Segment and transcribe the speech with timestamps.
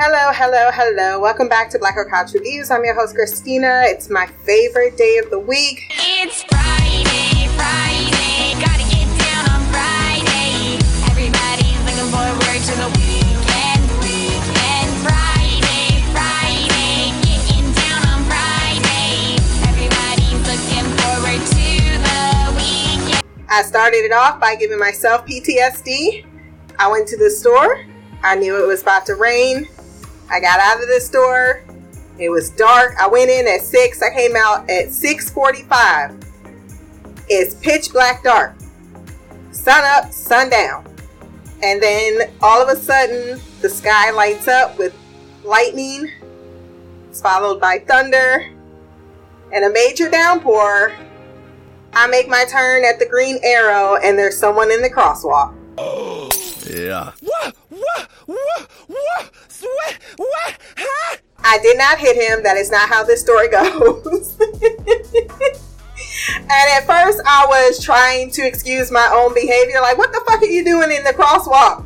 [0.00, 1.18] Hello, hello, hello.
[1.18, 2.70] Welcome back to Black Girl Couch Reviews.
[2.70, 3.82] I'm your host, Christina.
[3.86, 5.90] It's my favorite day of the week.
[5.90, 10.78] It's Friday, Friday, gotta get down on Friday.
[11.10, 14.88] Everybody's looking forward to the weekend, weekend.
[15.02, 19.34] Friday, Friday, getting down on Friday.
[19.66, 21.74] Everybody's looking forward to
[22.06, 22.22] the
[22.54, 23.26] weekend.
[23.50, 26.24] I started it off by giving myself PTSD.
[26.78, 27.84] I went to the store.
[28.22, 29.66] I knew it was about to rain.
[30.30, 31.64] I got out of the store.
[32.18, 32.96] It was dark.
[33.00, 34.02] I went in at 6.
[34.02, 36.16] I came out at 6:45.
[37.28, 38.54] It's pitch black dark.
[39.52, 40.84] Sun up, sun down.
[41.62, 44.94] And then all of a sudden, the sky lights up with
[45.44, 46.10] lightning.
[47.10, 48.50] It's followed by thunder
[49.52, 50.92] and a major downpour.
[51.92, 55.54] I make my turn at the green arrow, and there's someone in the crosswalk.
[56.88, 57.12] Yeah.
[57.20, 57.54] What?
[57.68, 58.08] What?
[58.24, 58.70] What?
[58.86, 59.30] What?
[59.60, 59.98] What?
[60.16, 60.58] What?
[60.78, 61.16] Huh?
[61.44, 62.42] I did not hit him.
[62.44, 64.40] That is not how this story goes.
[64.40, 64.50] and
[66.48, 69.82] at first, I was trying to excuse my own behavior.
[69.82, 71.84] Like, what the fuck are you doing in the crosswalk?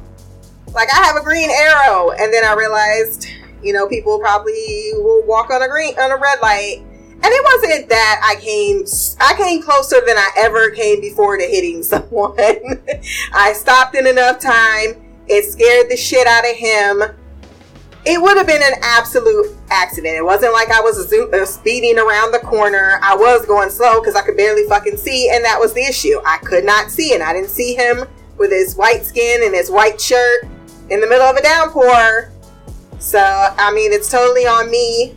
[0.72, 2.10] Like, I have a green arrow.
[2.12, 3.26] And then I realized,
[3.60, 6.76] you know, people probably will walk on a green, on a red light.
[7.24, 8.84] And it wasn't that I came,
[9.20, 12.36] I came closer than I ever came before to hitting someone.
[13.32, 15.01] I stopped in enough time.
[15.28, 17.02] It scared the shit out of him
[18.04, 20.16] it would have been an absolute accident.
[20.16, 22.98] It wasn't like I was zo- uh, speeding around the corner.
[23.00, 26.20] I was going slow because I could barely fucking see, and that was the issue.
[26.26, 28.04] I could not see, and I didn't see him
[28.38, 30.44] with his white skin and his white shirt
[30.90, 32.32] in the middle of a downpour.
[32.98, 35.14] So, I mean, it's totally on me.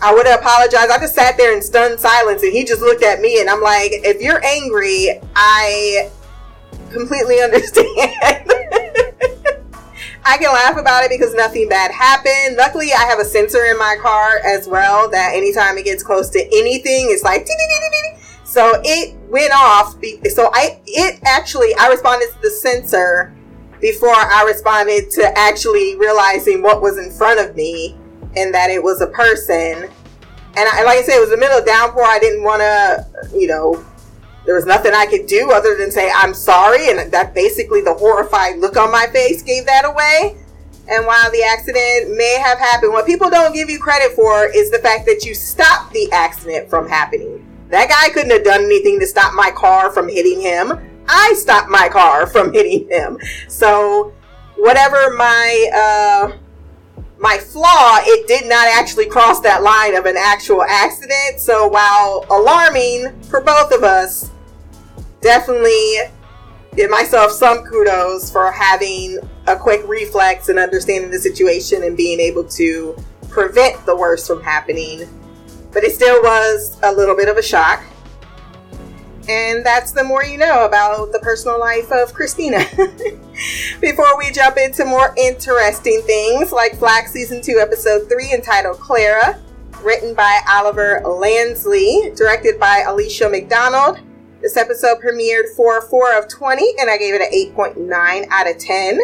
[0.00, 0.90] I would have apologized.
[0.90, 3.60] I just sat there in stunned silence, and he just looked at me, and I'm
[3.60, 6.10] like, if you're angry, I
[6.90, 8.61] completely understand.
[10.24, 12.56] I can laugh about it because nothing bad happened.
[12.56, 16.30] Luckily, I have a sensor in my car as well that anytime it gets close
[16.30, 17.46] to anything, it's like.
[18.44, 19.96] So it went off.
[20.30, 23.34] So I, it actually, I responded to the sensor
[23.80, 27.96] before I responded to actually realizing what was in front of me
[28.36, 29.90] and that it was a person.
[30.54, 32.04] And I, like I said, it was the middle of downpour.
[32.04, 33.06] I didn't want to,
[33.36, 33.84] you know,
[34.44, 37.94] there was nothing I could do other than say I'm sorry, and that basically the
[37.94, 40.36] horrified look on my face gave that away.
[40.88, 44.70] And while the accident may have happened, what people don't give you credit for is
[44.70, 47.46] the fact that you stopped the accident from happening.
[47.68, 50.72] That guy couldn't have done anything to stop my car from hitting him.
[51.08, 53.18] I stopped my car from hitting him.
[53.48, 54.12] So,
[54.56, 56.36] whatever my uh,
[57.22, 61.38] my flaw, it did not actually cross that line of an actual accident.
[61.38, 64.31] So while alarming for both of us,
[65.22, 65.96] definitely
[66.76, 72.20] give myself some kudos for having a quick reflex and understanding the situation and being
[72.20, 72.96] able to
[73.28, 75.08] prevent the worst from happening.
[75.72, 77.82] But it still was a little bit of a shock.
[79.28, 82.58] And that's the more you know about the personal life of Christina.
[83.80, 89.40] Before we jump into more interesting things like Flack Season 2, Episode 3, entitled Clara,
[89.82, 94.00] written by Oliver Lansley, directed by Alicia McDonald.
[94.42, 98.58] This episode premiered 4 4 of 20, and I gave it an 8.9 out of
[98.58, 98.98] 10.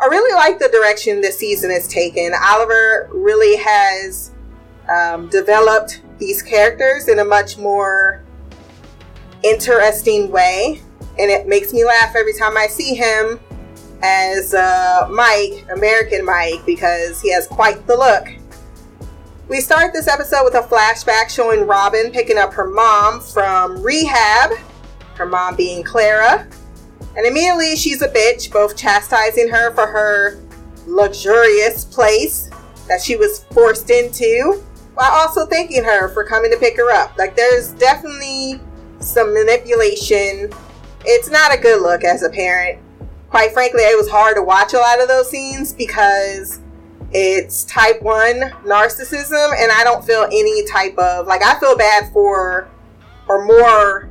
[0.00, 2.30] I really like the direction this season has taken.
[2.40, 4.30] Oliver really has
[4.88, 8.22] um, developed these characters in a much more
[9.42, 10.80] interesting way,
[11.18, 13.40] and it makes me laugh every time I see him
[14.00, 18.28] as uh, Mike, American Mike, because he has quite the look.
[19.48, 24.52] We start this episode with a flashback showing Robin picking up her mom from rehab,
[25.16, 26.46] her mom being Clara,
[27.16, 30.40] and immediately she's a bitch, both chastising her for her
[30.86, 32.50] luxurious place
[32.86, 34.62] that she was forced into,
[34.94, 37.18] while also thanking her for coming to pick her up.
[37.18, 38.60] Like, there's definitely
[39.00, 40.52] some manipulation.
[41.04, 42.80] It's not a good look as a parent.
[43.28, 46.60] Quite frankly, it was hard to watch a lot of those scenes because
[47.14, 52.12] it's type 1 narcissism, and I don't feel any type of like, I feel bad
[52.12, 52.68] for,
[53.28, 54.08] or more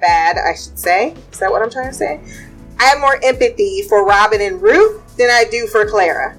[0.00, 1.14] bad, I should say.
[1.32, 2.20] Is that what I'm trying to say?
[2.78, 6.36] I have more empathy for Robin and Ruth than I do for Clara.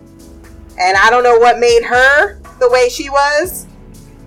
[0.78, 3.66] And I don't know what made her the way she was,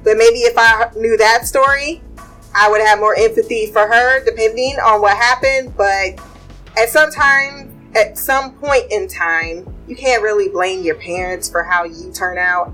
[0.03, 2.03] but maybe if I knew that story,
[2.55, 5.77] I would have more empathy for her depending on what happened.
[5.77, 6.21] But
[6.79, 11.63] at some time, at some point in time, you can't really blame your parents for
[11.63, 12.73] how you turn out.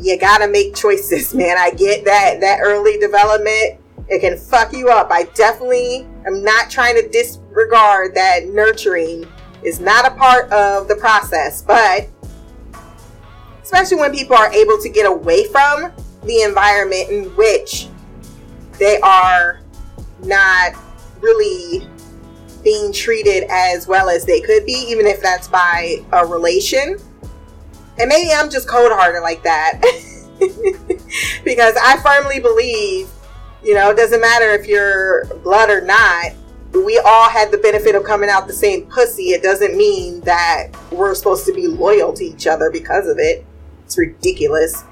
[0.00, 1.56] You gotta make choices, man.
[1.58, 5.10] I get that that early development it can fuck you up.
[5.10, 9.26] I definitely am not trying to disregard that nurturing
[9.62, 12.08] is not a part of the process, but
[13.62, 15.90] especially when people are able to get away from
[16.24, 17.88] the environment in which
[18.78, 19.60] they are
[20.22, 20.74] not
[21.20, 21.88] really
[22.64, 26.96] being treated as well as they could be, even if that's by a relation.
[27.98, 29.80] And maybe I'm just cold hearted like that.
[31.44, 33.08] because I firmly believe,
[33.62, 36.32] you know, it doesn't matter if you're blood or not,
[36.72, 39.30] we all had the benefit of coming out the same pussy.
[39.30, 43.46] It doesn't mean that we're supposed to be loyal to each other because of it.
[43.84, 44.82] It's ridiculous.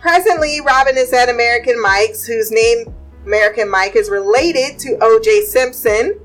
[0.00, 2.92] Presently, Robin is at American Mike's, whose name
[3.24, 6.18] American Mike is related to OJ Simpson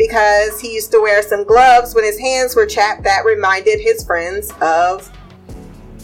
[0.00, 4.02] because he used to wear some gloves when his hands were chapped that reminded his
[4.02, 5.12] friends of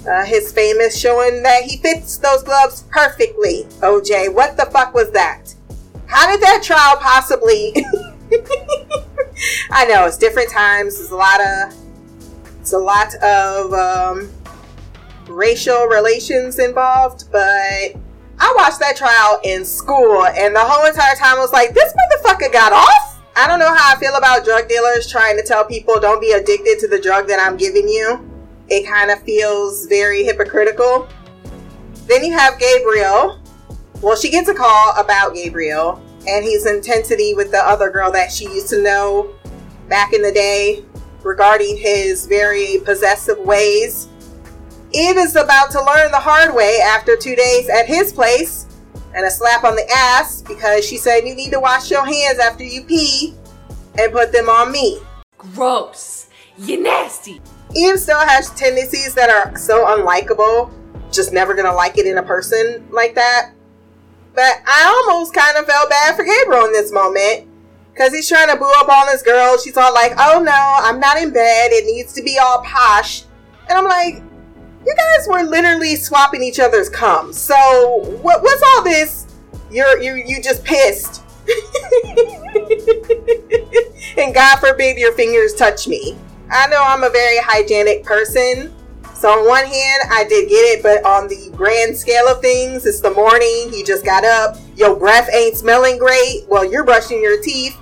[0.06, 3.64] uh, his famous showing that he fits those gloves perfectly.
[3.80, 5.54] OJ, what the fuck was that?
[6.08, 7.72] How did that trial possibly?
[9.70, 10.98] I know it's different times.
[10.98, 11.74] There's a lot of
[12.60, 14.30] it's a lot of um,
[15.26, 21.38] racial relations involved, but I watched that trial in school, and the whole entire time
[21.38, 23.15] I was like, this motherfucker got off.
[23.38, 26.32] I don't know how I feel about drug dealers trying to tell people don't be
[26.32, 28.26] addicted to the drug that I'm giving you.
[28.68, 31.06] It kind of feels very hypocritical.
[32.06, 33.38] Then you have Gabriel.
[34.00, 38.32] Well, she gets a call about Gabriel and his intensity with the other girl that
[38.32, 39.34] she used to know
[39.86, 40.82] back in the day
[41.22, 44.08] regarding his very possessive ways.
[44.92, 48.65] Eve is about to learn the hard way after two days at his place
[49.16, 52.38] and a slap on the ass because she said you need to wash your hands
[52.38, 53.34] after you pee
[53.98, 54.98] and put them on me.
[55.38, 56.28] Gross.
[56.58, 57.40] You nasty.
[57.74, 60.70] Eve still has tendencies that are so unlikable,
[61.10, 63.52] just never gonna like it in a person like that.
[64.34, 67.48] But I almost kind of felt bad for Gabriel in this moment
[67.92, 69.56] because he's trying to boo up on this girl.
[69.56, 71.70] She's all like, oh no, I'm not in bed.
[71.72, 73.24] It needs to be all posh.
[73.68, 74.22] And I'm like,
[74.86, 77.32] you guys were literally swapping each other's cum.
[77.32, 77.56] So
[78.22, 79.26] what, what's all this?
[79.70, 81.22] You're you you just pissed.
[84.16, 86.16] and God forbid your fingers touch me.
[86.50, 88.72] I know I'm a very hygienic person.
[89.14, 92.84] So on one hand, I did get it, but on the grand scale of things,
[92.84, 96.46] it's the morning, you just got up, your breath ain't smelling great.
[96.48, 97.76] Well, you're brushing your teeth.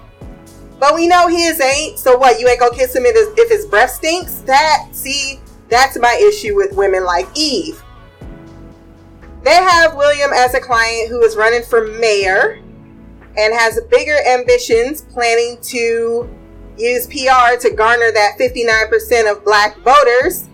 [0.79, 1.99] But we know his ain't.
[1.99, 4.37] So what, you ain't gonna kiss him if his, if his breath stinks?
[4.47, 5.41] That, see,
[5.75, 7.83] that's my issue with women like Eve.
[9.43, 12.63] They have William as a client who is running for mayor
[13.37, 16.31] and has bigger ambitions, planning to
[16.79, 20.49] use PR to garner that 59% of black voters.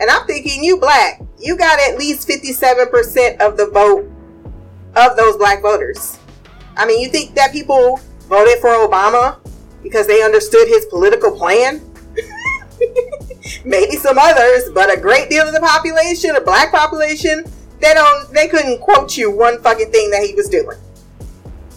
[0.00, 4.10] And I'm thinking, you black, you got at least 57% of the vote
[4.96, 6.18] of those black voters.
[6.76, 9.38] I mean, you think that people voted for Obama
[9.82, 11.82] because they understood his political plan?
[13.64, 17.44] Maybe some others, but a great deal of the population, a black population,
[17.80, 20.76] they don't they couldn't quote you one fucking thing that he was doing.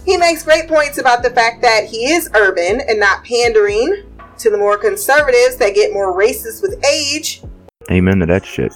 [0.05, 4.03] He makes great points about the fact that he is urban and not pandering
[4.39, 7.43] to the more conservatives that get more racist with age.
[7.91, 8.73] Amen to that shit.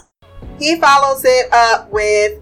[0.60, 2.40] He follows it up with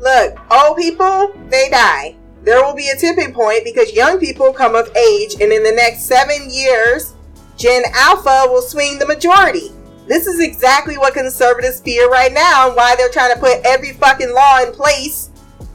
[0.00, 2.14] Look, old people, they die.
[2.44, 5.72] There will be a tipping point because young people come of age, and in the
[5.72, 7.14] next seven years,
[7.56, 9.72] Gen Alpha will swing the majority.
[10.08, 13.92] This is exactly what conservatives fear right now and why they're trying to put every
[13.92, 15.30] fucking law in place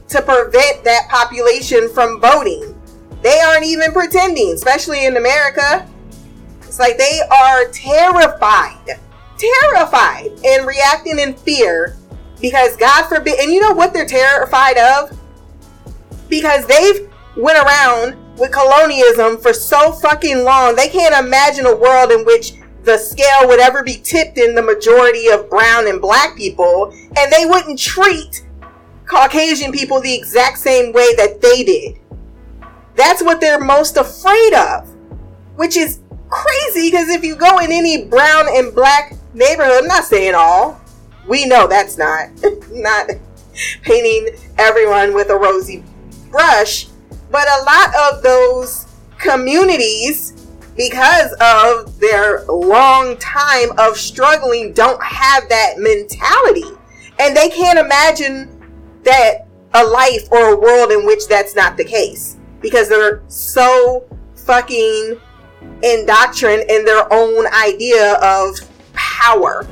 [0.08, 2.74] to prevent that population from voting.
[3.22, 5.88] They aren't even pretending, especially in America.
[6.62, 8.98] It's like they are terrified,
[9.38, 11.96] terrified, and reacting in fear
[12.40, 13.38] because God forbid.
[13.38, 15.16] And you know what they're terrified of?
[16.28, 22.10] Because they've went around with colonialism for so fucking long, they can't imagine a world
[22.10, 26.36] in which the scale would ever be tipped in the majority of brown and black
[26.36, 28.46] people, and they wouldn't treat
[29.06, 31.98] Caucasian people the exact same way that they did.
[32.94, 34.88] That's what they're most afraid of,
[35.56, 40.04] which is crazy because if you go in any brown and black neighborhood, I'm not
[40.04, 40.80] saying all,
[41.26, 42.28] we know that's not
[42.70, 43.10] not
[43.82, 45.82] painting everyone with a rosy
[46.30, 46.88] brush,
[47.30, 48.86] but a lot of those
[49.18, 50.43] communities
[50.76, 56.64] because of their long time of struggling don't have that mentality.
[57.18, 58.50] And they can't imagine
[59.04, 62.36] that a life or a world in which that's not the case.
[62.60, 64.04] Because they're so
[64.34, 65.20] fucking
[65.82, 68.58] indoctrined in their own idea of
[68.92, 69.66] power.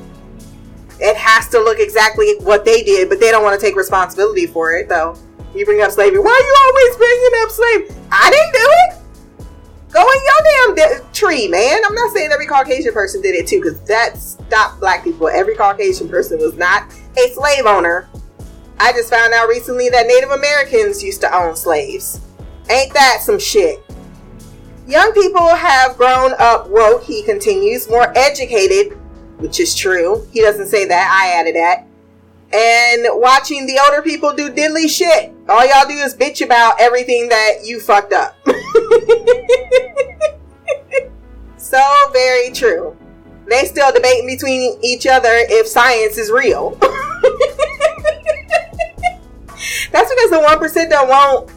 [1.01, 4.47] It has to look exactly what they did but they don't want to take responsibility
[4.47, 5.17] for it though.
[5.55, 6.21] You bring up slavery.
[6.21, 8.09] Why are you always bringing up slavery?
[8.11, 9.02] I didn't do it
[9.93, 11.83] Go in your damn de- tree, man.
[11.85, 15.29] I'm not saying every Caucasian person did it too, because that stopped black people.
[15.29, 18.09] Every Caucasian person was not a slave owner.
[18.79, 22.21] I just found out recently that Native Americans used to own slaves.
[22.71, 23.85] Ain't that some shit?
[24.87, 28.99] Young people have grown up woke, he continues, more educated,
[29.39, 30.27] which is true.
[30.33, 31.87] He doesn't say that, I added that.
[32.55, 35.33] And watching the older people do diddly shit.
[35.49, 38.37] All y'all do is bitch about everything that you fucked up.
[41.57, 41.81] so
[42.13, 42.97] very true.
[43.49, 46.71] They still debating between each other if science is real.
[49.91, 51.51] That's because the 1% don't want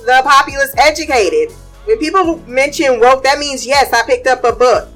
[0.00, 1.52] the populace educated.
[1.84, 4.88] When people mention woke, that means yes, I picked up a book.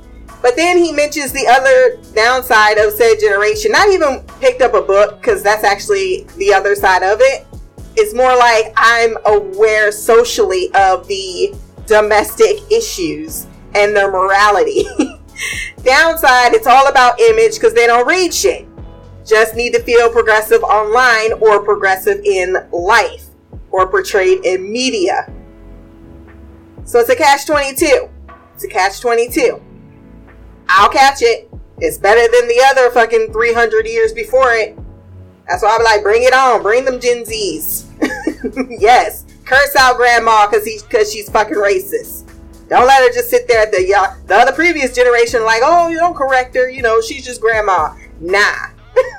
[0.43, 3.73] But then he mentions the other downside of said generation.
[3.73, 7.47] Not even picked up a book, because that's actually the other side of it.
[7.95, 11.55] It's more like I'm aware socially of the
[11.87, 14.85] domestic issues and their morality.
[15.83, 18.67] Downside, it's all about image because they don't read shit.
[19.27, 23.27] Just need to feel progressive online or progressive in life
[23.71, 25.33] or portrayed in media.
[26.85, 28.09] So it's a catch 22.
[28.55, 29.63] It's a catch 22.
[30.69, 31.51] I'll catch it.
[31.79, 34.79] It's better than the other fucking 300 years before it.
[35.49, 36.63] That's why I'm like, bring it on.
[36.63, 37.87] Bring them Gen Zs.
[38.81, 39.25] yes.
[39.53, 42.27] Curse out grandma because he because she's fucking racist.
[42.71, 45.89] Don't let her just sit there at the yeah, the other previous generation like, oh,
[45.89, 46.71] you don't correct her.
[46.71, 47.95] You know, she's just grandma.
[48.19, 48.69] Nah.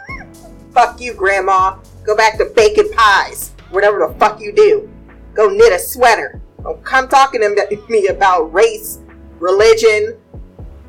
[0.73, 1.77] fuck you, grandma.
[2.03, 3.51] Go back to baking pies.
[3.69, 4.89] Whatever the fuck you do.
[5.35, 6.41] Go knit a sweater.
[6.63, 9.01] Don't come talking to me about race,
[9.37, 10.17] religion,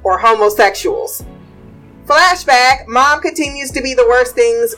[0.04, 1.22] or homosexuals.
[2.06, 4.74] Flashback, mom continues to be the worst things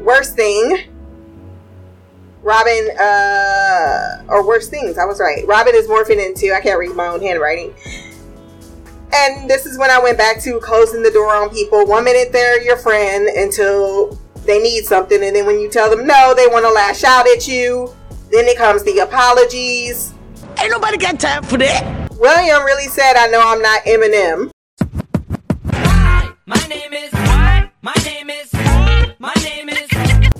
[0.00, 0.88] worst thing.
[2.42, 5.46] Robin, uh, or worse things, I was right.
[5.46, 7.74] Robin is morphing into, I can't read my own handwriting.
[9.12, 11.84] And this is when I went back to closing the door on people.
[11.86, 16.06] One minute they're your friend until they need something, and then when you tell them
[16.06, 17.94] no, they want to lash out at you.
[18.30, 20.14] Then it comes the apologies.
[20.60, 22.10] Ain't nobody got time for that.
[22.12, 24.50] William really said, I know I'm not Eminem.
[26.46, 27.70] My name is what?
[27.82, 28.52] My name is
[29.18, 29.88] my name is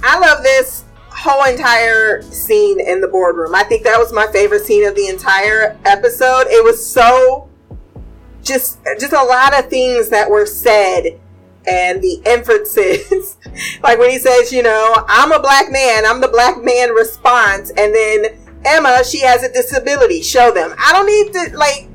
[0.03, 0.85] I love this
[1.21, 3.55] whole entire scene in the boardroom.
[3.55, 6.47] I think that was my favorite scene of the entire episode.
[6.49, 7.49] It was so
[8.43, 11.21] just just a lot of things that were said
[11.67, 13.37] and the inferences.
[13.83, 17.69] like when he says, you know, I'm a black man, I'm the black man response,
[17.69, 20.23] and then Emma, she has a disability.
[20.23, 20.75] Show them.
[20.79, 21.89] I don't need to like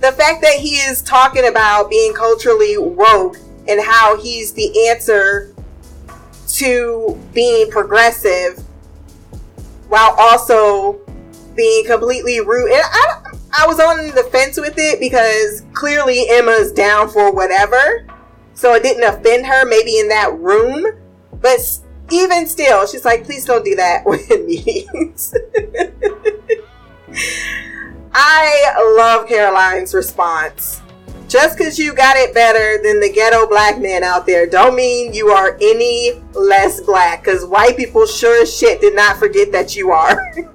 [0.00, 3.36] the fact that he is talking about being culturally woke
[3.68, 5.54] and how he's the answer
[6.48, 8.64] to being progressive
[9.92, 10.98] while also
[11.54, 12.72] being completely rude.
[12.72, 13.24] And I,
[13.60, 18.06] I was on the fence with it because clearly Emma's down for whatever.
[18.54, 20.86] So it didn't offend her, maybe in that room.
[21.42, 21.78] But
[22.10, 25.34] even still, she's like, please don't do that with meetings.
[28.14, 30.80] I love Caroline's response.
[31.32, 35.14] Just because you got it better than the ghetto black man out there, don't mean
[35.14, 37.24] you are any less black.
[37.24, 40.30] Because white people sure as shit did not forget that you are.
[40.36, 40.46] and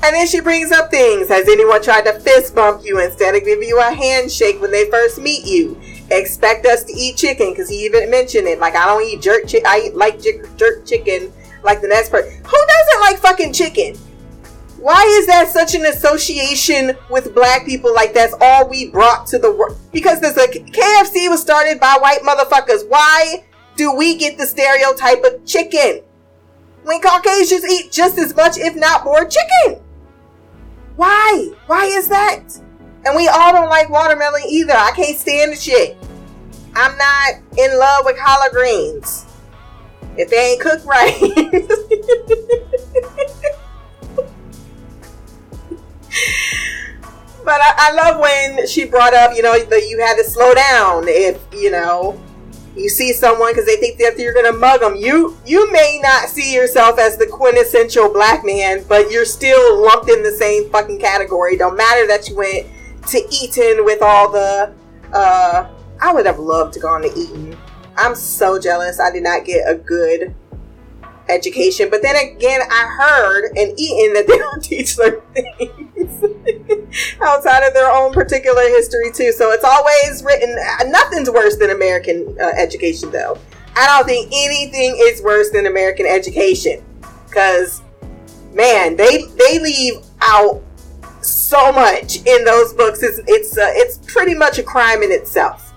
[0.00, 1.28] then she brings up things.
[1.28, 4.90] Has anyone tried to fist bump you instead of giving you a handshake when they
[4.90, 5.78] first meet you?
[6.10, 8.58] Expect us to eat chicken because he even mentioned it.
[8.60, 9.66] Like I don't eat jerk chicken.
[9.66, 11.30] I eat like jerk, jerk chicken
[11.62, 12.30] like the next person.
[12.42, 13.98] Who doesn't like fucking chicken?
[14.78, 17.92] Why is that such an association with black people?
[17.92, 19.76] Like that's all we brought to the world?
[19.92, 22.88] Because there's a KFC was started by white motherfuckers.
[22.88, 23.44] Why
[23.76, 26.02] do we get the stereotype of chicken
[26.84, 29.82] when Caucasians eat just as much, if not more, chicken?
[30.94, 31.50] Why?
[31.66, 32.44] Why is that?
[33.04, 34.74] And we all don't like watermelon either.
[34.74, 35.96] I can't stand the shit.
[36.74, 39.26] I'm not in love with collard greens
[40.16, 41.18] if they ain't cooked right.
[47.48, 50.52] but I, I love when she brought up, you know, that you had to slow
[50.52, 52.20] down if you know
[52.76, 54.96] you see someone because they think that you're gonna mug them.
[54.96, 60.10] You you may not see yourself as the quintessential black man, but you're still lumped
[60.10, 61.56] in the same fucking category.
[61.56, 62.66] Don't matter that you went
[63.06, 64.70] to Eton with all the.
[65.14, 65.70] uh
[66.02, 67.56] I would have loved to go on to Eton.
[67.96, 69.00] I'm so jealous.
[69.00, 70.34] I did not get a good
[71.30, 71.88] education.
[71.88, 75.87] But then again, I heard in Eton that they don't teach certain things
[77.22, 79.32] outside of their own particular history too.
[79.32, 80.56] So it's always written.
[80.90, 83.38] Nothing's worse than American uh, education, though.
[83.76, 86.84] I don't think anything is worse than American education,
[87.26, 87.82] because
[88.52, 90.62] man, they they leave out
[91.22, 93.02] so much in those books.
[93.02, 95.72] It's it's uh, it's pretty much a crime in itself.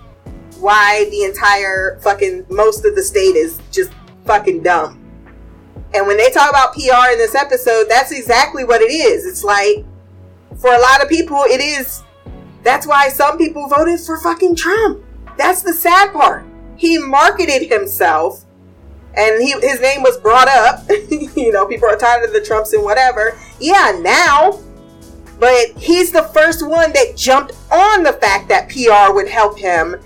[0.58, 3.92] Why the entire fucking most of the state is just
[4.24, 4.98] fucking dumb.
[5.94, 9.26] And when they talk about PR in this episode, that's exactly what it is.
[9.26, 9.84] It's like
[10.62, 12.04] for a lot of people, it is.
[12.62, 15.04] That's why some people voted for fucking Trump.
[15.36, 16.46] That's the sad part.
[16.76, 18.44] He marketed himself,
[19.16, 20.88] and he, his name was brought up.
[21.10, 23.36] you know, people are tired of the Trumps and whatever.
[23.58, 24.60] Yeah, now.
[25.40, 29.96] But he's the first one that jumped on the fact that PR would help him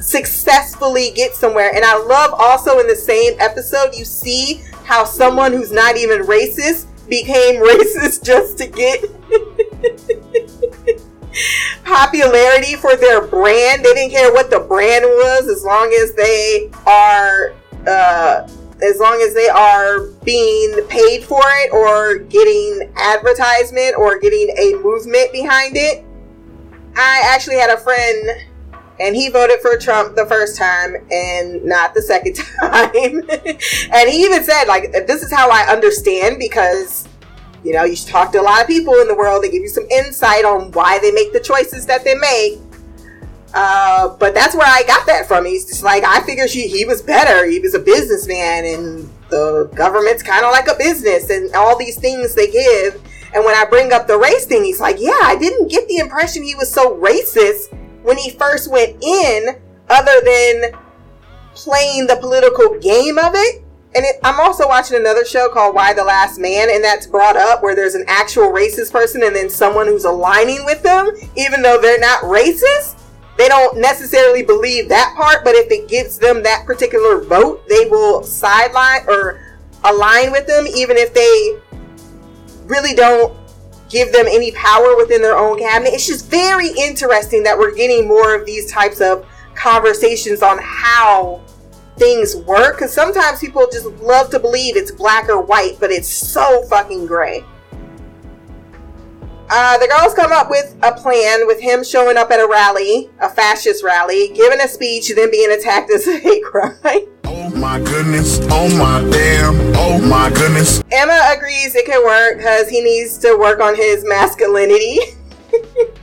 [0.00, 1.74] successfully get somewhere.
[1.74, 6.22] And I love also in the same episode, you see how someone who's not even
[6.22, 9.04] racist became racist just to get
[11.88, 13.84] popularity for their brand.
[13.84, 17.54] They didn't care what the brand was as long as they are
[17.86, 18.48] uh,
[18.82, 24.74] as long as they are being paid for it or getting advertisement or getting a
[24.82, 26.04] movement behind it.
[26.94, 28.28] I actually had a friend
[29.00, 33.28] and he voted for Trump the first time and not the second time.
[33.92, 37.08] and he even said, like, this is how I understand because,
[37.64, 39.68] you know, you talk to a lot of people in the world, they give you
[39.68, 42.58] some insight on why they make the choices that they make.
[43.54, 45.44] Uh, but that's where I got that from.
[45.44, 47.46] He's just like, I figured he, he was better.
[47.48, 51.98] He was a businessman, and the government's kind of like a business, and all these
[51.98, 52.94] things they give.
[53.34, 55.96] And when I bring up the race thing, he's like, Yeah, I didn't get the
[55.96, 59.56] impression he was so racist when he first went in,
[59.88, 60.72] other than
[61.54, 63.64] playing the political game of it.
[63.94, 67.36] And it, I'm also watching another show called Y: The Last Man, and that's brought
[67.36, 71.62] up where there's an actual racist person and then someone who's aligning with them, even
[71.62, 73.00] though they're not racist.
[73.38, 77.86] They don't necessarily believe that part, but if it gives them that particular vote, they
[77.86, 79.40] will sideline or
[79.84, 81.58] align with them, even if they
[82.66, 83.36] really don't
[83.88, 85.94] give them any power within their own cabinet.
[85.94, 91.40] It's just very interesting that we're getting more of these types of conversations on how
[91.98, 96.08] things work because sometimes people just love to believe it's black or white, but it's
[96.08, 97.44] so fucking gray.
[99.50, 103.08] Uh, the girls come up with a plan with him showing up at a rally,
[103.20, 107.06] a fascist rally, giving a speech, then being attacked as a hate crime.
[107.24, 108.40] Oh my goodness.
[108.50, 109.54] Oh my damn.
[109.76, 110.82] Oh my goodness.
[110.92, 114.98] Emma agrees it can work because he needs to work on his masculinity.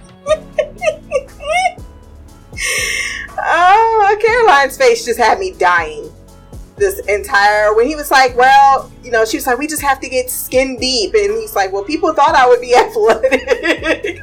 [4.63, 6.11] oh, face just had me dying.
[6.77, 9.99] This entire when he was like, "Well, you know," she was like, "We just have
[10.01, 14.19] to get skin deep," and he's like, "Well, people thought I would be athletic."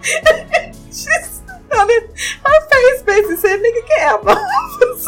[0.86, 5.06] She's on her face basically said, "Nigga, get out my office."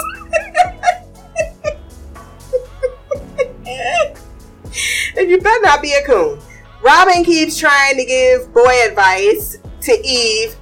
[5.17, 6.41] and you better not be a coon.
[6.83, 10.57] Robin keeps trying to give boy advice to Eve.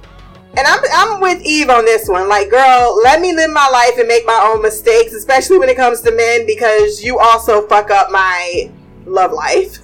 [0.57, 2.27] And I'm, I'm with Eve on this one.
[2.27, 5.77] Like, girl, let me live my life and make my own mistakes, especially when it
[5.77, 8.69] comes to men, because you also fuck up my
[9.05, 9.79] love life.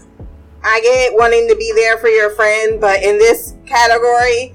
[0.63, 4.53] I get wanting to be there for your friend, but in this category,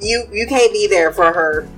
[0.00, 1.68] you you can't be there for her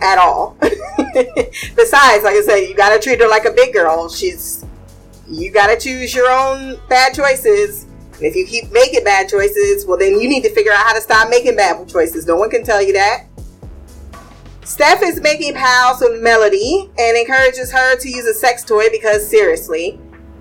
[0.00, 0.56] at all.
[0.60, 4.08] Besides, like I said, you gotta treat her like a big girl.
[4.08, 4.64] She's
[5.28, 7.86] you gotta choose your own bad choices.
[8.20, 10.92] And if you keep making bad choices, well then you need to figure out how
[10.92, 12.26] to stop making bad choices.
[12.26, 13.24] No one can tell you that.
[14.62, 19.26] Steph is making pals with Melody and encourages her to use a sex toy because
[19.26, 19.98] seriously,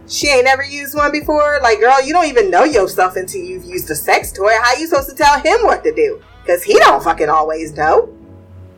[0.07, 1.59] she ain't never used one before.
[1.63, 4.51] Like, girl, you don't even know yourself until you've used a sex toy.
[4.61, 6.21] How you supposed to tell him what to do?
[6.41, 8.13] Because he don't fucking always know.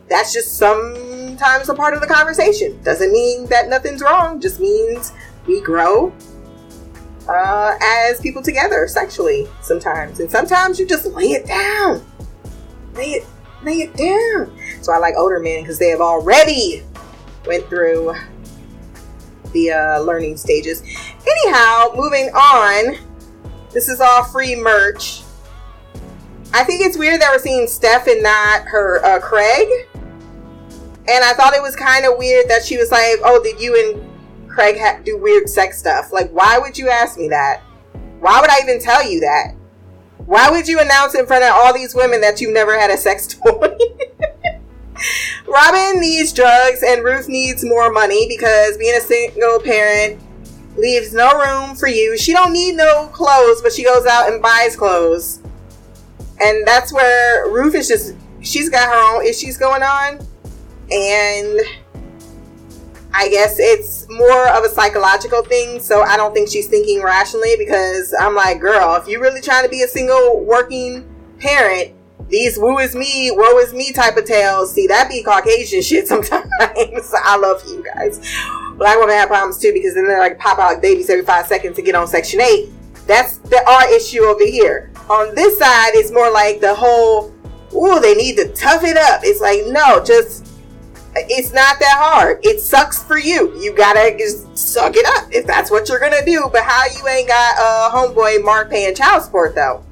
[0.08, 2.80] That's just sometimes a part of the conversation.
[2.82, 4.40] Doesn't mean that nothing's wrong.
[4.40, 5.12] Just means
[5.46, 6.12] we grow
[7.28, 12.04] uh, as people together sexually sometimes, and sometimes you just lay it down.
[12.94, 13.26] Lay it,
[13.62, 14.56] lay it down.
[14.82, 16.82] So I like older men because they have already
[17.46, 18.14] went through
[19.52, 20.82] the uh, learning stages.
[21.26, 22.98] Anyhow, moving on.
[23.70, 25.22] This is all free merch.
[26.54, 29.68] I think it's weird that we're seeing Steph and not her uh, Craig.
[31.08, 33.74] And I thought it was kind of weird that she was like, "Oh, did you
[33.74, 34.11] and
[34.52, 37.60] Craig ha- do weird sex stuff?" Like, why would you ask me that?
[38.20, 39.54] Why would I even tell you that?
[40.26, 42.96] Why would you announce in front of all these women that you've never had a
[42.96, 43.76] sex toy?
[45.48, 50.20] Robin needs drugs and Ruth needs more money because being a single parent
[50.76, 52.16] leaves no room for you.
[52.16, 55.40] She don't need no clothes, but she goes out and buys clothes.
[56.40, 60.26] And that's where Ruth is just she's got her own issues going on.
[60.90, 61.60] And
[63.14, 67.54] I guess it's more of a psychological thing, so I don't think she's thinking rationally
[67.58, 71.06] because I'm like, girl, if you're really trying to be a single working
[71.38, 71.94] parent,
[72.28, 76.08] these woo is me, woe is me type of tales, see, that be Caucasian shit
[76.08, 76.50] sometimes.
[76.60, 78.18] I love you guys.
[78.76, 81.76] Black women have problems too because then they're like pop out babies every five seconds
[81.76, 82.70] to get on Section 8.
[83.06, 84.90] That's the our issue over here.
[85.10, 87.34] On this side, it's more like the whole,
[87.74, 89.20] ooh, they need to tough it up.
[89.24, 90.41] It's like, no, just
[91.14, 92.40] it's not that hard.
[92.42, 93.58] It sucks for you.
[93.60, 96.48] You gotta just suck it up if that's what you're gonna do.
[96.52, 99.84] But how you ain't got a uh, homeboy Mark paying child support though?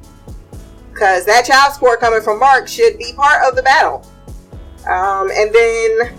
[0.93, 4.07] Because that child support coming from Mark should be part of the battle.
[4.87, 6.19] Um, and then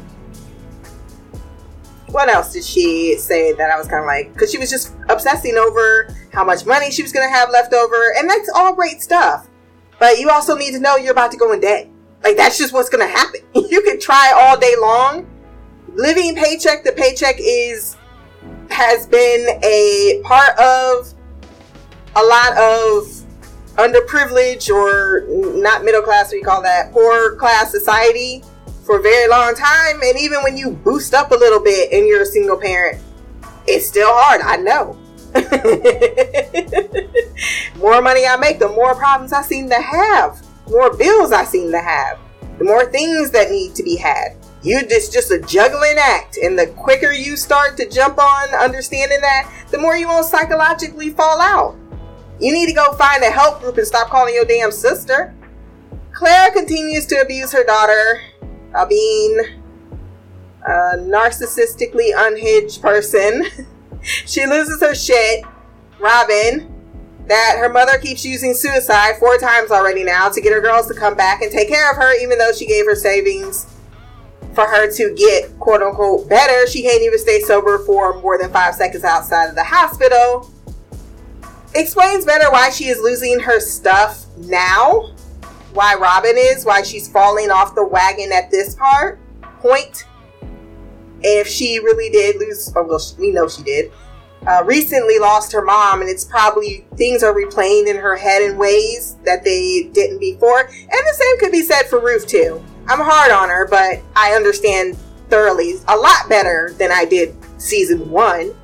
[2.11, 4.33] what else did she say that I was kind of like?
[4.33, 8.13] Because she was just obsessing over how much money she was gonna have left over,
[8.17, 9.47] and that's all great stuff.
[9.99, 11.87] But you also need to know you're about to go in debt.
[12.23, 13.41] Like that's just what's gonna happen.
[13.71, 15.25] You can try all day long.
[15.93, 17.95] Living paycheck to paycheck is
[18.69, 21.13] has been a part of
[22.15, 23.07] a lot of
[23.75, 25.25] underprivileged or
[25.57, 28.43] not middle class, we call that poor class society
[28.85, 30.01] for a very long time.
[30.03, 33.01] And even when you boost up a little bit and you're a single parent,
[33.67, 34.41] it's still hard.
[34.41, 34.97] I know.
[37.77, 41.71] more money I make, the more problems I seem to have more bills I seem
[41.71, 42.17] to have,
[42.57, 44.37] the more things that need to be had.
[44.63, 49.19] You just just a juggling act, and the quicker you start to jump on understanding
[49.21, 51.75] that, the more you won't psychologically fall out.
[52.39, 55.33] You need to go find a help group and stop calling your damn sister.
[56.11, 58.21] Claire continues to abuse her daughter,
[58.75, 59.39] uh, being
[60.65, 63.45] a narcissistically unhinged person.
[64.01, 65.43] she loses her shit.
[65.99, 66.70] Robin,
[67.31, 70.93] that her mother keeps using suicide four times already now to get her girls to
[70.93, 73.67] come back and take care of her, even though she gave her savings
[74.53, 76.67] for her to get quote unquote better.
[76.67, 80.51] She can't even stay sober for more than five seconds outside of the hospital.
[81.73, 85.15] Explains better why she is losing her stuff now.
[85.71, 89.19] Why Robin is, why she's falling off the wagon at this part
[89.61, 90.03] point.
[91.21, 93.89] If she really did lose, oh well, we know she did
[94.47, 98.57] uh, recently lost her mom, and it's probably things are replaying in her head in
[98.57, 100.61] ways that they didn't before.
[100.61, 102.63] And the same could be said for Ruth, too.
[102.87, 104.97] I'm hard on her, but I understand
[105.29, 108.55] thoroughly a lot better than I did season one.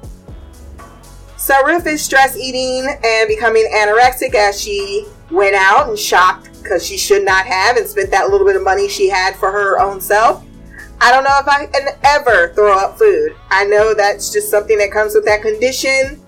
[1.38, 6.86] So Ruth is stress eating and becoming anorexic as she went out and shopped because
[6.86, 9.80] she should not have and spent that little bit of money she had for her
[9.80, 10.44] own self.
[11.00, 13.36] I don't know if I can ever throw up food.
[13.50, 16.20] I know that's just something that comes with that condition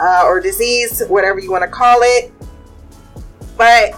[0.00, 2.32] uh, or disease, whatever you want to call it.
[3.56, 3.94] But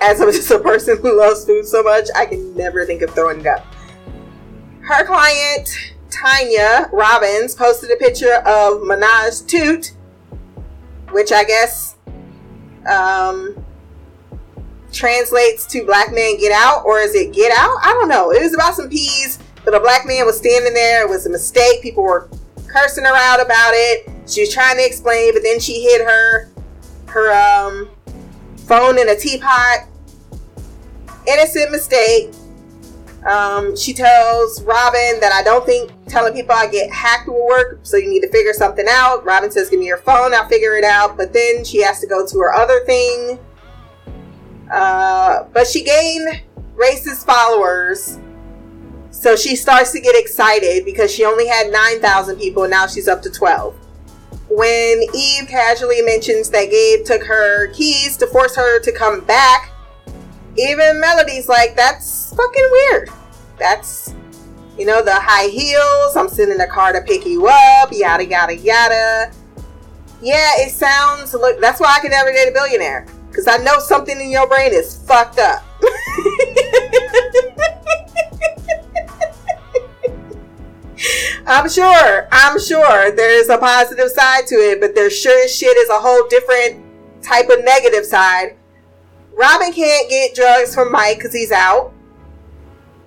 [0.00, 3.10] as I'm just a person who loves food so much, I can never think of
[3.10, 3.66] throwing up.
[4.80, 5.68] Her client,
[6.10, 9.92] Tanya Robbins, posted a picture of Menage Toot,
[11.10, 11.96] which I guess
[12.88, 13.65] um,
[14.96, 17.76] translates to black man get out or is it get out?
[17.82, 18.32] I don't know.
[18.32, 21.02] It was about some peas, but a black man was standing there.
[21.02, 21.82] It was a mistake.
[21.82, 22.28] People were
[22.66, 24.10] cursing her out about it.
[24.26, 26.50] She was trying to explain, but then she hid her
[27.06, 27.88] her um
[28.66, 29.86] phone in a teapot.
[31.26, 32.32] Innocent mistake.
[33.26, 37.80] Um, she tells Robin that I don't think telling people I get hacked will work,
[37.82, 39.24] so you need to figure something out.
[39.24, 41.16] Robin says, Give me your phone, I'll figure it out.
[41.16, 43.40] But then she has to go to her other thing
[44.70, 46.42] uh, but she gained
[46.76, 48.18] racist followers.
[49.10, 53.08] So she starts to get excited because she only had 9,000 people and now she's
[53.08, 53.74] up to 12.
[54.48, 59.72] When Eve casually mentions that Gabe took her keys to force her to come back,
[60.56, 63.10] even Melody's like, that's fucking weird.
[63.58, 64.14] That's,
[64.78, 68.54] you know, the high heels, I'm sending a car to pick you up, yada, yada,
[68.54, 69.32] yada.
[70.22, 73.06] Yeah, it sounds, look, that's why I could never date a billionaire.
[73.36, 75.62] Because I know something in your brain is fucked up.
[81.46, 85.54] I'm sure, I'm sure there is a positive side to it, but there sure as
[85.54, 86.82] shit is a whole different
[87.22, 88.56] type of negative side.
[89.36, 91.92] Robin can't get drugs from Mike because he's out.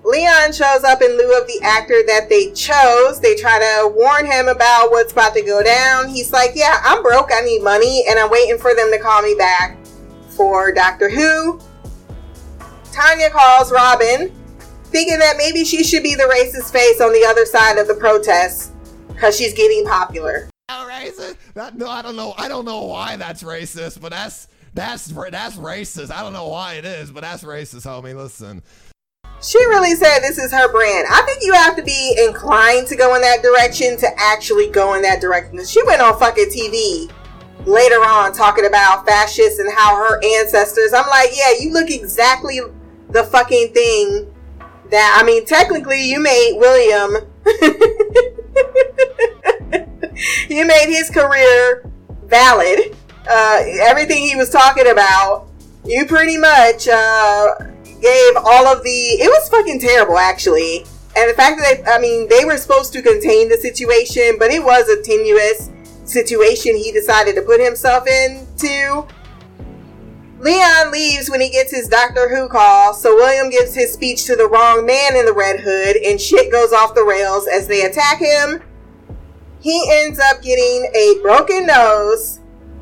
[0.04, 3.18] Leon shows up in lieu of the actor that they chose.
[3.20, 6.08] They try to warn him about what's about to go down.
[6.08, 7.30] He's like, Yeah, I'm broke.
[7.34, 8.04] I need money.
[8.08, 9.79] And I'm waiting for them to call me back
[10.40, 11.60] for Doctor Who.
[12.92, 14.32] Tanya calls Robin,
[14.84, 17.94] thinking that maybe she should be the racist face on the other side of the
[17.94, 18.72] protest
[19.08, 20.48] because she's getting popular.
[20.70, 21.36] racist?
[21.52, 22.32] That, no, I don't know.
[22.38, 26.10] I don't know why that's racist, but that's that's that's racist.
[26.10, 28.16] I don't know why it is, but that's racist, homie.
[28.16, 28.62] Listen.
[29.42, 31.06] She really said this is her brand.
[31.10, 34.94] I think you have to be inclined to go in that direction to actually go
[34.94, 35.62] in that direction.
[35.66, 37.10] She went on fucking TV
[37.66, 40.92] later on talking about fascists and how her ancestors.
[40.92, 42.60] I'm like, yeah, you look exactly
[43.10, 44.32] the fucking thing
[44.90, 47.26] that I mean, technically you made William
[50.48, 51.90] you made his career
[52.24, 52.96] valid.
[53.28, 55.48] Uh, everything he was talking about,
[55.84, 57.54] you pretty much uh,
[58.00, 58.90] gave all of the.
[58.90, 60.84] It was fucking terrible, actually.
[61.16, 64.50] And the fact that they, I mean, they were supposed to contain the situation, but
[64.50, 65.70] it was a tenuous
[66.10, 69.06] situation he decided to put himself into.
[70.40, 74.36] Leon leaves when he gets his Doctor Who call, so William gives his speech to
[74.36, 77.84] the wrong man in the red hood, and shit goes off the rails as they
[77.84, 78.62] attack him.
[79.60, 82.40] He ends up getting a broken nose,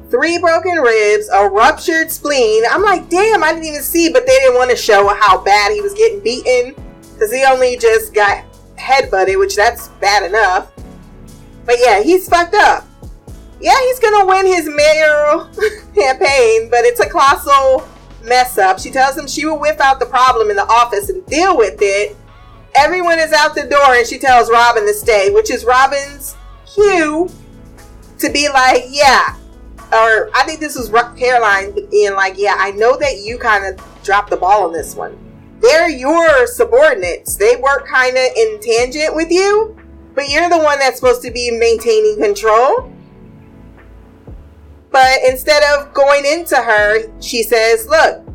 [0.08, 2.62] three broken ribs, a ruptured spleen.
[2.70, 5.72] I'm like, damn, I didn't even see, but they didn't want to show how bad
[5.72, 6.76] he was getting beaten
[7.12, 8.44] because he only just got
[8.76, 10.70] headbutted, which that's bad enough.
[11.66, 12.87] But yeah, he's fucked up
[13.60, 15.44] yeah, he's gonna win his mayoral
[15.94, 17.88] campaign, but it's a colossal
[18.22, 18.78] mess up.
[18.78, 21.78] She tells him she will whip out the problem in the office and deal with
[21.80, 22.16] it.
[22.76, 27.28] Everyone is out the door, and she tells Robin to stay, which is Robin's cue
[28.18, 29.36] to be like, yeah.
[29.92, 33.84] Or I think this was Caroline being like, yeah, I know that you kind of
[34.04, 35.18] dropped the ball on this one.
[35.60, 37.36] They're your subordinates.
[37.36, 39.76] They work kind of in tangent with you,
[40.14, 42.92] but you're the one that's supposed to be maintaining control.
[44.90, 48.26] But instead of going into her, she says, Look,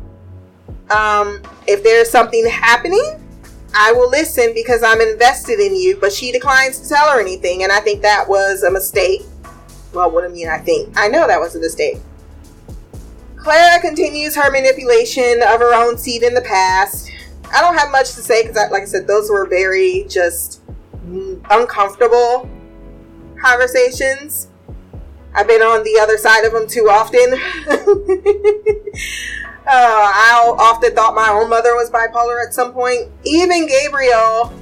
[0.90, 3.20] um, if there's something happening,
[3.74, 5.96] I will listen because I'm invested in you.
[5.96, 7.62] But she declines to tell her anything.
[7.64, 9.22] And I think that was a mistake.
[9.92, 10.48] Well, what do I mean?
[10.48, 10.92] I think.
[10.96, 11.98] I know that was a mistake.
[13.36, 17.10] Clara continues her manipulation of her own seed in the past.
[17.54, 20.62] I don't have much to say because, like I said, those were very just
[21.50, 22.48] uncomfortable
[23.40, 24.48] conversations.
[25.34, 27.32] I've been on the other side of them too often.
[29.66, 33.10] uh, I often thought my own mother was bipolar at some point.
[33.24, 34.52] Even Gabriel,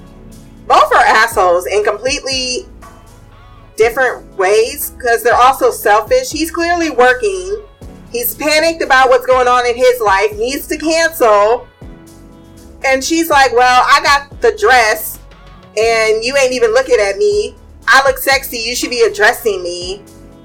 [0.66, 2.66] both are assholes in completely
[3.76, 6.30] different ways because they're also selfish.
[6.30, 7.64] He's clearly working.
[8.10, 11.68] He's panicked about what's going on in his life, needs to cancel.
[12.84, 15.18] And she's like, Well, I got the dress,
[15.76, 17.56] and you ain't even looking at me.
[17.86, 18.58] I look sexy.
[18.58, 20.02] You should be addressing me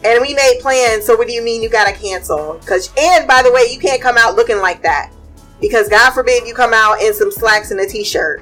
[0.08, 1.06] and we made plans.
[1.06, 2.60] So what do you mean you gotta cancel?
[2.66, 5.12] Cause and by the way, you can't come out looking like that
[5.60, 8.42] because God forbid you come out in some slacks and a t-shirt.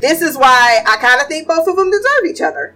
[0.00, 2.74] This is why I kind of think both of them deserve each other.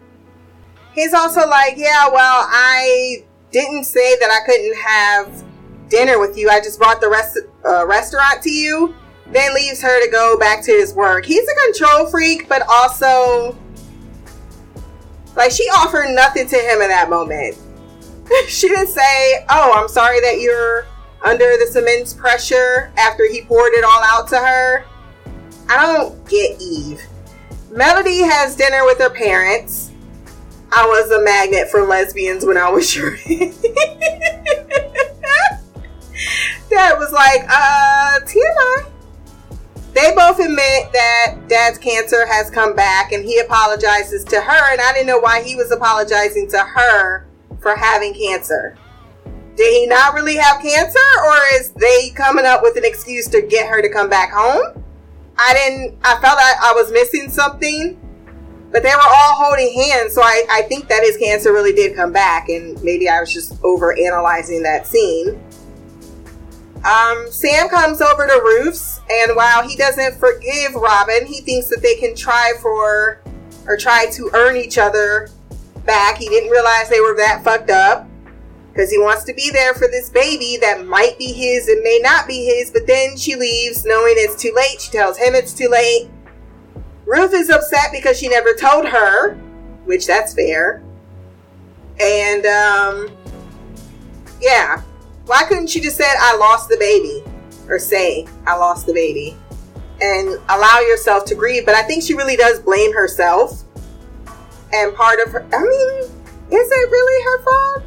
[0.95, 5.45] He's also like, yeah, well, I didn't say that I couldn't have
[5.89, 6.51] dinner with you.
[6.51, 8.95] I just brought the rest uh, restaurant to you.
[9.27, 11.27] Then leaves her to go back to his work.
[11.27, 13.57] He's a control freak, but also
[15.39, 17.57] like she offered nothing to him in that moment.
[18.49, 20.87] she didn't say, "Oh, I'm sorry that you're
[21.23, 24.85] under this immense pressure." After he poured it all out to her,
[25.71, 27.01] I don't get Eve.
[27.71, 29.93] Melody has dinner with her parents.
[30.73, 33.17] I was a magnet for lesbians when I was your
[36.69, 37.88] Dad was like, uh.
[40.39, 44.93] Both admit that dad's cancer has come back and he apologizes to her, and I
[44.93, 47.27] didn't know why he was apologizing to her
[47.61, 48.77] for having cancer.
[49.57, 53.43] Did he not really have cancer, or is they coming up with an excuse to
[53.43, 54.85] get her to come back home?
[55.37, 57.99] I didn't, I felt like I was missing something,
[58.71, 61.97] but they were all holding hands, so I, I think that his cancer really did
[61.97, 65.43] come back, and maybe I was just over analyzing that scene.
[66.85, 71.83] Um, Sam comes over to Ruth's, and while he doesn't forgive Robin, he thinks that
[71.83, 73.21] they can try for
[73.67, 75.29] or try to earn each other
[75.85, 76.19] back.
[76.19, 78.09] He didn't realize they were that fucked up
[78.73, 81.99] because he wants to be there for this baby that might be his and may
[82.01, 82.71] not be his.
[82.71, 84.81] But then she leaves knowing it's too late.
[84.81, 86.09] She tells him it's too late.
[87.05, 89.35] Ruth is upset because she never told her,
[89.85, 90.83] which that's fair.
[91.99, 93.11] And um,
[94.41, 94.83] yeah,
[95.29, 97.23] why couldn't she just said I lost the baby
[97.69, 99.37] or say I lost the baby
[100.01, 101.67] and allow yourself to grieve?
[101.67, 103.63] But I think she really does blame herself.
[104.73, 106.11] And part of her, I mean,
[106.51, 107.85] is it really her fault?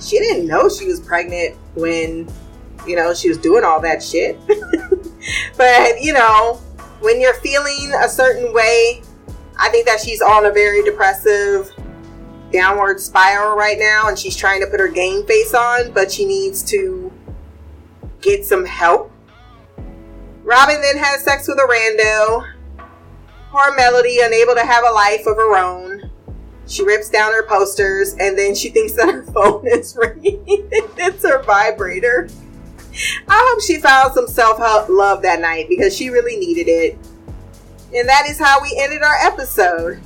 [0.00, 2.28] She didn't know she was pregnant when,
[2.86, 4.38] you know, she was doing all that shit.
[5.56, 6.60] but, you know,
[7.00, 9.02] when you're feeling a certain way,
[9.58, 11.70] I think that she's on a very depressive
[12.52, 16.24] downward spiral right now and she's trying to put her game face on, but she
[16.24, 17.12] needs to
[18.20, 19.12] get some help.
[20.42, 22.52] Robin then has sex with a rando.
[23.50, 26.10] Poor Melody, unable to have a life of her own.
[26.66, 30.44] She rips down her posters and then she thinks that her phone is ringing.
[30.46, 32.28] it's her vibrator.
[33.28, 34.58] I hope she found some self
[34.88, 36.98] love that night because she really needed it.
[37.94, 40.00] And that is how we ended our episode.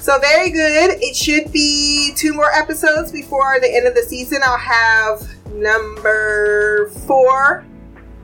[0.00, 0.98] So, very good.
[1.00, 4.40] It should be two more episodes before the end of the season.
[4.44, 7.66] I'll have number four.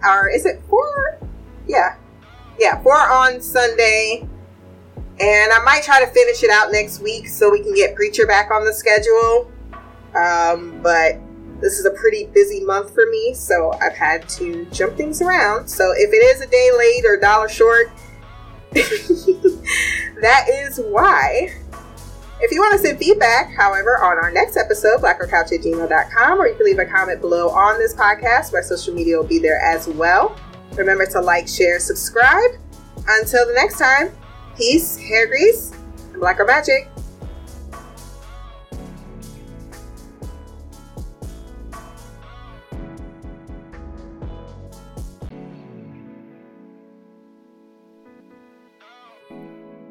[0.02, 1.18] Or is it four?
[1.66, 1.96] Yeah.
[2.58, 4.28] Yeah, four on Sunday.
[5.20, 8.26] And I might try to finish it out next week so we can get Preacher
[8.26, 9.50] back on the schedule.
[10.14, 11.18] Um, but
[11.60, 15.68] this is a pretty busy month for me, so I've had to jump things around.
[15.68, 17.90] So if it is a day late or dollar short,
[18.72, 21.52] that is why.
[22.44, 26.46] If you want to send feedback, however, on our next episode, blackercouch at gmail.com, or
[26.46, 28.52] you can leave a comment below on this podcast.
[28.52, 30.36] My social media will be there as well.
[30.76, 32.50] Remember to like, share, subscribe.
[33.08, 34.10] Until the next time,
[34.58, 35.72] peace, hair grease,
[36.12, 36.90] and blacker magic.